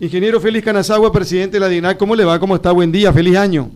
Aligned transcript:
Ingeniero 0.00 0.38
Félix 0.38 0.64
Canazagua, 0.64 1.10
presidente 1.10 1.56
de 1.56 1.60
la 1.60 1.68
DINAC, 1.68 1.98
¿cómo 1.98 2.14
le 2.14 2.24
va? 2.24 2.38
¿Cómo 2.38 2.54
está? 2.54 2.70
Buen 2.70 2.92
día, 2.92 3.12
feliz 3.12 3.36
año. 3.36 3.68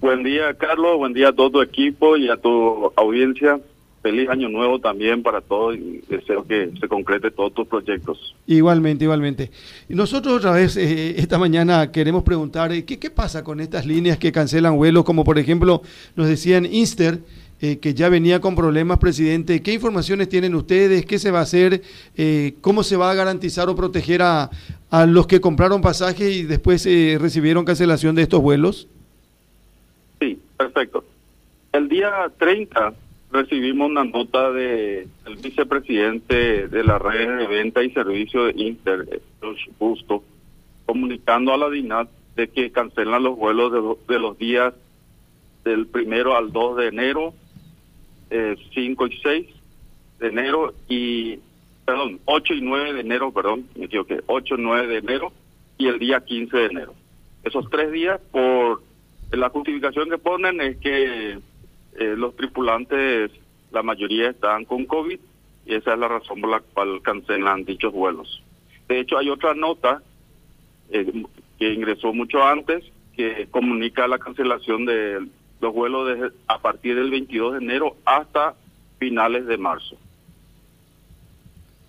Buen 0.00 0.22
día, 0.22 0.54
Carlos, 0.54 0.96
buen 0.96 1.12
día 1.12 1.30
a 1.30 1.32
todo 1.32 1.50
tu 1.50 1.60
equipo 1.60 2.16
y 2.16 2.28
a 2.30 2.36
tu 2.36 2.92
audiencia. 2.94 3.58
Feliz 4.00 4.28
año 4.28 4.48
nuevo 4.48 4.78
también 4.78 5.24
para 5.24 5.40
todos 5.40 5.74
y 5.74 6.02
deseo 6.08 6.46
que 6.46 6.70
se 6.78 6.86
concrete 6.86 7.32
todos 7.32 7.52
tus 7.52 7.66
proyectos. 7.66 8.36
Igualmente, 8.46 9.06
igualmente. 9.06 9.50
Nosotros 9.88 10.34
otra 10.34 10.52
vez 10.52 10.76
eh, 10.76 11.18
esta 11.18 11.36
mañana 11.36 11.90
queremos 11.90 12.22
preguntar, 12.22 12.70
eh, 12.70 12.84
¿qué, 12.84 13.00
¿qué 13.00 13.10
pasa 13.10 13.42
con 13.42 13.58
estas 13.58 13.86
líneas 13.86 14.18
que 14.18 14.30
cancelan 14.30 14.76
vuelos? 14.76 15.02
Como 15.02 15.24
por 15.24 15.36
ejemplo 15.40 15.82
nos 16.14 16.28
decían 16.28 16.64
Inster, 16.64 17.18
eh, 17.60 17.78
que 17.78 17.94
ya 17.94 18.08
venía 18.08 18.40
con 18.40 18.54
problemas, 18.54 18.98
presidente. 18.98 19.62
¿Qué 19.62 19.72
informaciones 19.72 20.28
tienen 20.28 20.54
ustedes? 20.54 21.04
¿Qué 21.04 21.18
se 21.18 21.30
va 21.30 21.40
a 21.40 21.42
hacer? 21.42 21.82
Eh, 22.16 22.54
¿Cómo 22.60 22.82
se 22.82 22.96
va 22.96 23.10
a 23.10 23.14
garantizar 23.14 23.68
o 23.68 23.74
proteger 23.74 24.22
a, 24.22 24.50
a 24.90 25.06
los 25.06 25.26
que 25.26 25.40
compraron 25.40 25.82
pasajes 25.82 26.36
y 26.36 26.42
después 26.44 26.86
eh, 26.86 27.18
recibieron 27.20 27.64
cancelación 27.64 28.14
de 28.14 28.22
estos 28.22 28.40
vuelos? 28.40 28.86
Sí, 30.20 30.38
perfecto. 30.56 31.04
El 31.72 31.88
día 31.88 32.30
30 32.38 32.94
recibimos 33.32 33.90
una 33.90 34.04
nota 34.04 34.50
de 34.52 35.08
el 35.26 35.36
vicepresidente 35.36 36.68
de 36.68 36.84
la 36.84 36.98
red 36.98 37.38
de 37.38 37.46
venta 37.46 37.82
y 37.82 37.90
servicio 37.90 38.44
de 38.44 38.52
Inter, 38.56 39.20
Busto, 39.78 40.22
comunicando 40.86 41.52
a 41.52 41.58
la 41.58 41.68
DINAT 41.68 42.08
de 42.36 42.48
que 42.48 42.70
cancelan 42.70 43.24
los 43.24 43.36
vuelos 43.36 43.72
de, 43.72 44.14
de 44.14 44.20
los 44.20 44.38
días 44.38 44.74
del 45.64 45.86
primero 45.86 46.36
al 46.36 46.52
2 46.52 46.76
de 46.76 46.86
enero, 46.88 47.34
eh, 48.30 48.56
5 48.74 49.06
y 49.06 49.18
6 49.18 49.46
de 50.20 50.28
enero 50.28 50.74
y, 50.88 51.38
perdón, 51.84 52.20
8 52.24 52.54
y 52.54 52.60
9 52.60 52.94
de 52.94 53.00
enero, 53.00 53.32
perdón, 53.32 53.66
me 53.76 53.86
equivoqué, 53.86 54.20
8 54.26 54.54
y 54.56 54.62
9 54.62 54.86
de 54.86 54.98
enero 54.98 55.32
y 55.76 55.86
el 55.86 55.98
día 55.98 56.20
15 56.20 56.56
de 56.56 56.66
enero. 56.66 56.94
Esos 57.44 57.70
tres 57.70 57.92
días, 57.92 58.20
por 58.30 58.82
la 59.32 59.48
justificación 59.50 60.10
que 60.10 60.18
ponen 60.18 60.60
es 60.60 60.76
que 60.78 61.32
eh, 61.32 62.14
los 62.16 62.36
tripulantes, 62.36 63.30
la 63.70 63.82
mayoría 63.82 64.30
están 64.30 64.64
con 64.64 64.86
COVID 64.86 65.18
y 65.66 65.74
esa 65.74 65.94
es 65.94 65.98
la 65.98 66.08
razón 66.08 66.40
por 66.40 66.50
la 66.50 66.60
cual 66.60 67.00
cancelan 67.02 67.64
dichos 67.64 67.92
vuelos. 67.92 68.42
De 68.88 69.00
hecho, 69.00 69.18
hay 69.18 69.28
otra 69.28 69.54
nota 69.54 70.02
eh, 70.90 71.24
que 71.58 71.72
ingresó 71.72 72.12
mucho 72.12 72.42
antes 72.42 72.84
que 73.16 73.48
comunica 73.50 74.06
la 74.06 74.18
cancelación 74.18 74.86
de 74.86 75.26
los 75.60 75.74
vuelos 75.74 76.08
desde, 76.08 76.36
a 76.46 76.58
partir 76.60 76.94
del 76.94 77.10
22 77.10 77.52
de 77.54 77.58
enero 77.58 77.96
hasta 78.04 78.54
finales 78.98 79.46
de 79.46 79.58
marzo, 79.58 79.96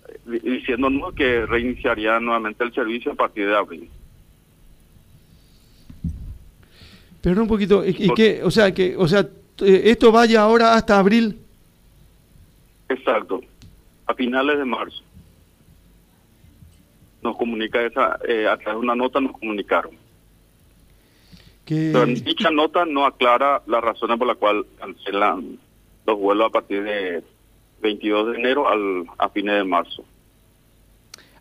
eh, 0.08 0.40
diciéndonos 0.42 1.14
que 1.14 1.46
reiniciaría 1.46 2.18
nuevamente 2.20 2.64
el 2.64 2.72
servicio 2.72 3.12
a 3.12 3.16
partir 3.16 3.46
de 3.46 3.56
abril. 3.56 3.90
Pero 7.20 7.42
un 7.42 7.48
poquito, 7.48 7.84
¿y, 7.84 7.90
y 7.90 8.14
qué? 8.14 8.40
O 8.42 8.50
sea, 8.50 8.72
que, 8.72 8.96
o 8.96 9.06
sea, 9.06 9.20
eh, 9.20 9.82
esto 9.84 10.10
vaya 10.10 10.42
ahora 10.42 10.74
hasta 10.74 10.98
abril. 10.98 11.38
Exacto, 12.88 13.40
a 14.06 14.14
finales 14.14 14.58
de 14.58 14.64
marzo. 14.64 15.02
Nos 17.22 17.36
comunica 17.36 17.82
esa, 17.82 18.18
eh, 18.26 18.48
a 18.48 18.56
través 18.56 18.80
de 18.80 18.86
una 18.86 18.94
nota 18.94 19.20
nos 19.20 19.32
comunicaron. 19.32 19.99
Que, 21.70 21.90
Pero 21.92 22.04
dicha 22.04 22.50
nota 22.50 22.84
no 22.84 23.06
aclara 23.06 23.62
las 23.68 23.80
razones 23.80 24.18
por 24.18 24.26
las 24.26 24.36
cuales 24.38 24.64
cancelan 24.76 25.56
los 26.04 26.18
vuelos 26.18 26.48
a 26.48 26.50
partir 26.50 26.82
de 26.82 27.22
22 27.80 28.32
de 28.32 28.38
enero 28.40 28.68
al, 28.68 29.04
a 29.16 29.28
fines 29.28 29.54
de 29.54 29.62
marzo. 29.62 30.04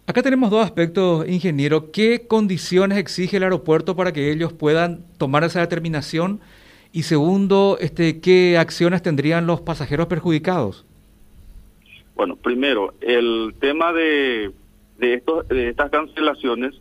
Acá 0.06 0.22
tenemos 0.22 0.52
dos 0.52 0.64
aspectos, 0.64 1.28
ingeniero. 1.28 1.90
¿Qué 1.92 2.28
condiciones 2.28 3.00
exige 3.00 3.38
el 3.38 3.44
aeropuerto 3.44 3.96
para 3.96 4.14
que 4.14 4.32
ellos 4.32 4.54
puedan 4.54 5.00
tomar 5.18 5.44
esa 5.44 5.62
determinación? 5.62 6.42
Y 6.92 7.04
segundo, 7.04 7.80
este, 7.82 8.22
¿qué 8.22 8.60
acciones 8.60 9.02
tendrían 9.02 9.48
los 9.48 9.62
pasajeros 9.62 10.06
perjudicados? 10.06 10.86
Bueno, 12.14 12.36
primero, 12.36 12.94
el 13.02 13.56
tema 13.60 13.94
de, 13.94 14.52
de, 15.00 15.16
estos, 15.16 15.48
de 15.48 15.70
estas 15.70 15.90
cancelaciones, 15.90 16.76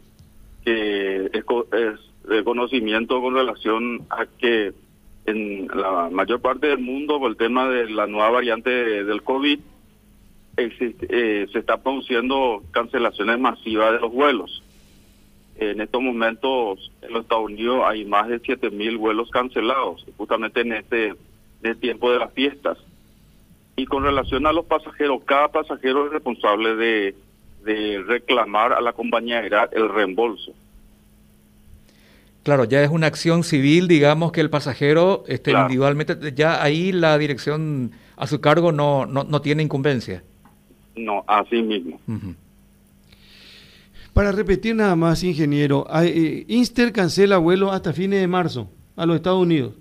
que 0.66 1.07
de 2.38 2.44
conocimiento 2.44 3.20
con 3.20 3.34
relación 3.34 4.06
a 4.10 4.26
que 4.26 4.72
en 5.26 5.68
la 5.68 6.08
mayor 6.10 6.40
parte 6.40 6.68
del 6.68 6.78
mundo, 6.78 7.18
por 7.18 7.30
el 7.30 7.36
tema 7.36 7.68
de 7.68 7.90
la 7.90 8.06
nueva 8.06 8.30
variante 8.30 8.70
de, 8.70 9.04
del 9.04 9.22
COVID, 9.22 9.60
eh, 10.56 11.46
se 11.52 11.58
está 11.58 11.76
produciendo 11.82 12.62
cancelaciones 12.70 13.38
masivas 13.38 13.92
de 13.92 14.00
los 14.00 14.12
vuelos. 14.12 14.62
En 15.56 15.80
estos 15.80 16.00
momentos 16.00 16.92
en 17.02 17.12
los 17.12 17.22
Estados 17.22 17.46
Unidos 17.46 17.82
hay 17.84 18.04
más 18.04 18.28
de 18.28 18.40
7.000 18.40 18.96
vuelos 18.96 19.30
cancelados, 19.30 20.06
justamente 20.16 20.60
en 20.60 20.72
este, 20.72 21.08
en 21.08 21.16
este 21.62 21.74
tiempo 21.76 22.10
de 22.10 22.20
las 22.20 22.32
fiestas. 22.32 22.78
Y 23.76 23.86
con 23.86 24.04
relación 24.04 24.46
a 24.46 24.52
los 24.52 24.64
pasajeros, 24.66 25.22
cada 25.24 25.48
pasajero 25.48 26.06
es 26.06 26.12
responsable 26.12 26.74
de, 26.76 27.14
de 27.64 28.02
reclamar 28.06 28.72
a 28.72 28.80
la 28.80 28.92
compañía 28.92 29.38
aérea 29.38 29.68
el 29.72 29.88
reembolso. 29.88 30.52
Claro, 32.48 32.64
ya 32.64 32.82
es 32.82 32.88
una 32.88 33.06
acción 33.08 33.44
civil, 33.44 33.88
digamos 33.88 34.32
que 34.32 34.40
el 34.40 34.48
pasajero 34.48 35.22
este, 35.28 35.50
Claro. 35.50 35.66
individualmente, 35.66 36.32
ya 36.34 36.62
ahí 36.62 36.92
la 36.92 37.18
dirección 37.18 37.92
a 38.16 38.26
su 38.26 38.40
cargo 38.40 38.72
no, 38.72 39.04
no, 39.04 39.22
no 39.24 39.42
tiene 39.42 39.62
incumbencia. 39.62 40.24
No, 40.96 41.22
así 41.26 41.60
mismo. 41.60 42.00
Para 44.14 44.32
repetir 44.32 44.74
nada 44.74 44.96
más, 44.96 45.22
ingeniero, 45.24 45.86
hay, 45.90 46.08
eh, 46.08 46.44
Inster 46.48 46.90
cancela 46.90 47.36
vuelos 47.36 47.70
hasta 47.70 47.92
fines 47.92 48.18
de 48.18 48.26
marzo 48.28 48.70
a 48.96 49.04
los 49.04 49.16
Estados 49.16 49.42
Unidos. 49.42 49.74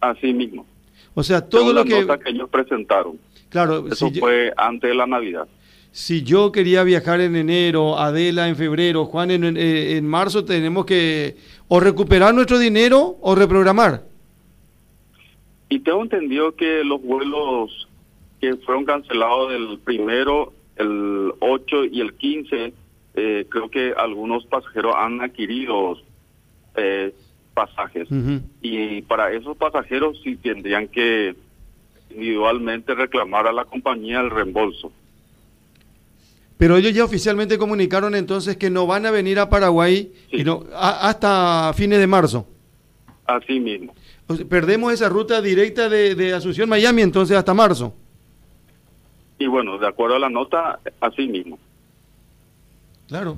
Así 0.00 0.32
mismo. 0.32 0.64
O 1.12 1.22
sea, 1.22 1.42
todo 1.42 1.60
Según 1.60 1.74
lo 1.74 1.84
la 1.84 1.90
que... 1.90 2.00
nota 2.00 2.18
que 2.18 2.30
ellos 2.30 2.48
presentaron. 2.48 3.18
Claro, 3.50 3.86
Eso 3.88 4.08
si 4.08 4.14
yo, 4.14 4.20
fue 4.20 4.54
antes 4.56 4.88
de 4.88 4.94
la 4.96 5.06
Navidad. 5.06 5.46
Si 5.94 6.24
yo 6.24 6.50
quería 6.50 6.82
viajar 6.82 7.20
en 7.20 7.36
enero, 7.36 7.96
Adela 7.96 8.48
en 8.48 8.56
febrero, 8.56 9.04
Juan 9.04 9.30
en, 9.30 9.44
en- 9.44 9.56
en 9.56 10.04
marzo, 10.08 10.44
tenemos 10.44 10.84
que 10.86 11.36
o 11.68 11.78
recuperar 11.78 12.34
nuestro 12.34 12.58
dinero 12.58 13.16
o 13.20 13.36
reprogramar. 13.36 14.02
Y 15.68 15.78
tengo 15.78 16.02
entendido 16.02 16.56
que 16.56 16.82
los 16.82 17.00
vuelos 17.00 17.88
que 18.40 18.56
fueron 18.56 18.84
cancelados 18.84 19.52
del 19.52 19.78
primero, 19.78 20.52
el 20.76 21.32
8 21.38 21.84
y 21.84 22.00
el 22.00 22.14
15, 22.14 22.72
eh, 23.14 23.46
creo 23.48 23.70
que 23.70 23.94
algunos 23.96 24.44
pasajeros 24.46 24.94
han 24.96 25.20
adquirido 25.20 25.96
eh, 26.76 27.14
pasajes. 27.54 28.08
Y 28.62 29.00
para 29.02 29.32
esos 29.32 29.56
pasajeros 29.56 30.20
sí 30.24 30.34
tendrían 30.34 30.88
que 30.88 31.36
individualmente 32.10 32.94
reclamar 32.96 33.46
a 33.46 33.52
la 33.52 33.64
compañía 33.64 34.20
el 34.20 34.30
reembolso. 34.30 34.90
Pero 36.56 36.76
ellos 36.76 36.94
ya 36.94 37.04
oficialmente 37.04 37.58
comunicaron 37.58 38.14
entonces 38.14 38.56
que 38.56 38.70
no 38.70 38.86
van 38.86 39.06
a 39.06 39.10
venir 39.10 39.38
a 39.40 39.48
Paraguay 39.48 40.12
Sí. 40.30 40.38
y 40.40 40.44
no- 40.44 40.64
a- 40.74 41.08
hasta 41.08 41.72
fines 41.74 41.98
de 41.98 42.06
marzo. 42.06 42.46
Así 43.26 43.58
mismo. 43.58 43.94
O 44.26 44.36
sea, 44.36 44.46
perdemos 44.46 44.92
esa 44.92 45.08
ruta 45.08 45.40
directa 45.42 45.88
de, 45.88 46.14
de 46.14 46.32
Asunción 46.32 46.68
Miami 46.68 47.02
entonces 47.02 47.36
hasta 47.36 47.52
marzo. 47.54 47.94
Y 49.38 49.46
bueno, 49.46 49.78
de 49.78 49.88
acuerdo 49.88 50.16
a 50.16 50.18
la 50.20 50.30
nota, 50.30 50.78
así 51.00 51.26
mismo. 51.26 51.58
Claro. 53.08 53.36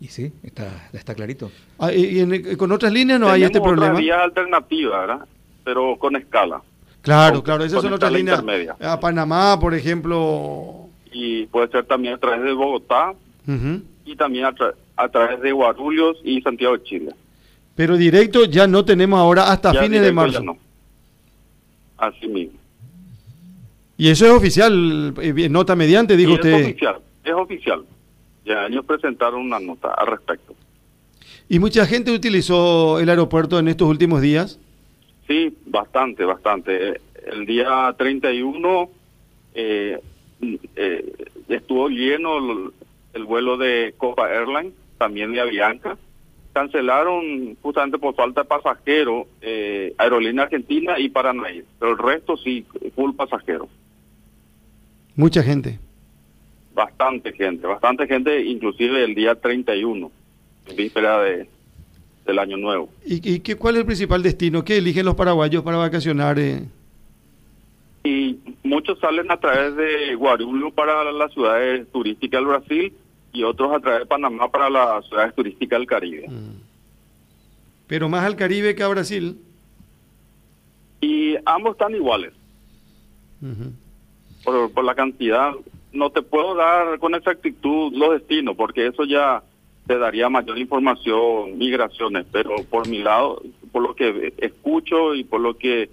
Y 0.00 0.08
sí, 0.08 0.30
está, 0.44 0.88
está 0.92 1.14
clarito. 1.14 1.50
Ah, 1.78 1.92
y, 1.92 2.04
y 2.04 2.20
en- 2.20 2.56
con 2.56 2.70
otras 2.70 2.92
líneas 2.92 3.18
no 3.18 3.28
hay 3.28 3.42
este 3.44 3.60
problema. 3.60 3.86
otras 3.86 3.98
vías 4.00 4.18
alternativas, 4.22 5.00
¿verdad? 5.06 5.26
Pero 5.64 5.96
con 5.98 6.14
escala. 6.16 6.62
Claro, 7.02 7.36
con- 7.36 7.42
claro, 7.44 7.64
esas 7.64 7.82
son 7.82 7.94
otras 7.94 8.12
líneas. 8.12 8.40
intermedia. 8.40 8.76
A 8.80 9.00
Panamá, 9.00 9.58
por 9.58 9.74
ejemplo. 9.74 10.87
Y 11.12 11.46
puede 11.46 11.68
ser 11.68 11.84
también 11.86 12.14
a 12.14 12.18
través 12.18 12.42
de 12.42 12.52
Bogotá 12.52 13.14
y 14.04 14.16
también 14.16 14.44
a, 14.46 14.52
tra- 14.54 14.74
a 14.96 15.08
través 15.08 15.40
de 15.40 15.52
Guarulhos 15.52 16.18
y 16.24 16.40
Santiago 16.42 16.76
de 16.76 16.84
Chile. 16.84 17.12
Pero 17.74 17.96
directo 17.96 18.44
ya 18.44 18.66
no 18.66 18.84
tenemos 18.84 19.18
ahora 19.18 19.50
hasta 19.52 19.72
Ya 19.72 19.82
fines 19.82 20.02
de 20.02 20.12
marzo. 20.12 20.38
ya 20.40 20.44
no. 20.44 20.58
Así 21.96 22.26
mismo. 22.28 22.58
Y 23.96 24.08
eso 24.10 24.26
es 24.26 24.32
oficial, 24.32 25.14
eh, 25.20 25.48
nota 25.48 25.74
mediante, 25.74 26.16
dijo 26.16 26.34
usted. 26.34 26.52
Es 26.52 26.66
oficial, 26.66 26.96
es 27.24 27.32
oficial. 27.32 27.84
Ya 28.44 28.66
ellos 28.66 28.84
presentaron 28.84 29.40
una 29.40 29.58
nota 29.58 29.92
al 29.94 30.06
respecto. 30.06 30.54
¿Y 31.48 31.58
mucha 31.58 31.86
gente 31.86 32.12
utilizó 32.12 32.98
el 33.00 33.08
aeropuerto 33.08 33.58
en 33.58 33.68
estos 33.68 33.88
últimos 33.88 34.20
días? 34.20 34.58
Sí, 35.26 35.54
bastante, 35.66 36.24
bastante. 36.24 36.90
Eh, 36.90 37.00
El 37.32 37.44
día 37.46 37.94
31 37.98 38.90
eh, 39.54 39.98
eh, 40.40 41.14
estuvo 41.48 41.88
lleno 41.88 42.38
el, 42.38 42.70
el 43.14 43.24
vuelo 43.24 43.56
de 43.56 43.94
Copa 43.96 44.30
Airlines, 44.32 44.72
también 44.98 45.32
de 45.32 45.40
Avianca. 45.40 45.96
Cancelaron 46.52 47.56
justamente 47.62 47.98
por 47.98 48.14
falta 48.14 48.42
de 48.42 48.48
pasajeros 48.48 49.26
eh, 49.40 49.94
Aerolínea 49.98 50.44
Argentina 50.44 50.98
y 50.98 51.08
Paranair, 51.08 51.64
pero 51.78 51.92
el 51.92 51.98
resto 51.98 52.36
sí, 52.36 52.64
full 52.94 53.14
pasajero. 53.14 53.68
Mucha 55.14 55.42
gente. 55.42 55.78
Bastante 56.74 57.32
gente, 57.32 57.66
bastante 57.66 58.06
gente, 58.06 58.44
inclusive 58.44 59.04
el 59.04 59.14
día 59.14 59.34
31. 59.34 60.10
víspera 60.76 61.22
de, 61.22 61.48
del 62.26 62.38
Año 62.38 62.56
Nuevo. 62.56 62.88
¿Y, 63.04 63.34
y 63.34 63.40
qué, 63.40 63.56
cuál 63.56 63.74
es 63.74 63.80
el 63.80 63.86
principal 63.86 64.22
destino? 64.22 64.64
¿Qué 64.64 64.76
eligen 64.76 65.04
los 65.04 65.14
paraguayos 65.16 65.62
para 65.64 65.76
vacacionar? 65.78 66.38
Eh? 66.38 66.62
Y 68.04 68.36
muchos 68.68 68.98
salen 69.00 69.30
a 69.30 69.38
través 69.38 69.74
de 69.76 70.14
Guarulhos 70.14 70.72
para 70.72 71.10
las 71.10 71.32
ciudades 71.32 71.90
turísticas 71.90 72.40
del 72.40 72.48
Brasil 72.48 72.92
y 73.32 73.42
otros 73.42 73.72
a 73.72 73.80
través 73.80 74.00
de 74.00 74.06
Panamá 74.06 74.50
para 74.50 74.70
las 74.70 75.06
ciudades 75.06 75.34
turísticas 75.34 75.78
del 75.78 75.88
Caribe. 75.88 76.28
Mm. 76.28 76.60
Pero 77.86 78.08
más 78.08 78.24
al 78.24 78.36
Caribe 78.36 78.74
que 78.74 78.82
a 78.82 78.88
Brasil. 78.88 79.40
Y 81.00 81.36
ambos 81.46 81.72
están 81.72 81.94
iguales. 81.94 82.32
Por, 84.44 84.72
por 84.72 84.84
la 84.84 84.94
cantidad. 84.94 85.52
No 85.92 86.10
te 86.10 86.22
puedo 86.22 86.54
dar 86.54 86.98
con 86.98 87.14
exactitud 87.14 87.92
los 87.94 88.12
destinos, 88.12 88.56
porque 88.56 88.86
eso 88.86 89.04
ya 89.04 89.42
te 89.86 89.96
daría 89.96 90.28
mayor 90.28 90.58
información, 90.58 91.56
migraciones, 91.56 92.26
pero 92.30 92.56
por 92.64 92.86
mi 92.88 92.98
lado, 92.98 93.40
por 93.72 93.82
lo 93.82 93.94
que 93.94 94.34
escucho 94.36 95.14
y 95.14 95.24
por 95.24 95.40
lo 95.40 95.56
que 95.56 95.88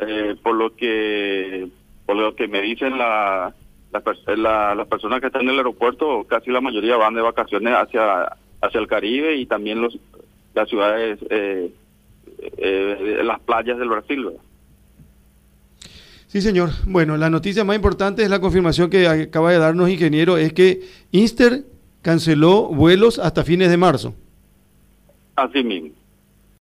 eh, 0.00 0.34
por 0.42 0.54
lo 0.54 0.74
que 0.74 1.68
por 2.10 2.16
lo 2.18 2.34
que 2.34 2.48
me 2.48 2.60
dicen 2.60 2.98
la, 2.98 3.54
la 3.92 4.02
pers- 4.02 4.36
la- 4.36 4.74
las 4.74 4.88
personas 4.88 5.20
que 5.20 5.28
están 5.28 5.42
en 5.42 5.50
el 5.50 5.58
aeropuerto, 5.58 6.24
casi 6.24 6.50
la 6.50 6.60
mayoría 6.60 6.96
van 6.96 7.14
de 7.14 7.20
vacaciones 7.20 7.72
hacia 7.72 8.32
hacia 8.60 8.80
el 8.80 8.88
Caribe 8.88 9.36
y 9.36 9.46
también 9.46 9.80
los 9.80 9.96
las 10.52 10.68
ciudades 10.68 11.20
eh, 11.30 11.72
eh, 12.58 13.20
las 13.22 13.38
playas 13.42 13.78
del 13.78 13.90
Brasil. 13.90 14.24
¿verdad? 14.24 14.40
Sí, 16.26 16.40
señor. 16.40 16.70
Bueno, 16.84 17.16
la 17.16 17.30
noticia 17.30 17.62
más 17.62 17.76
importante 17.76 18.24
es 18.24 18.28
la 18.30 18.40
confirmación 18.40 18.90
que 18.90 19.06
acaba 19.06 19.52
de 19.52 19.58
darnos 19.58 19.88
ingeniero, 19.88 20.36
es 20.36 20.52
que 20.52 20.80
Inster 21.12 21.62
canceló 22.02 22.62
vuelos 22.70 23.20
hasta 23.20 23.44
fines 23.44 23.70
de 23.70 23.76
marzo. 23.76 24.14
Así 25.36 25.62
mismo. 25.62 25.90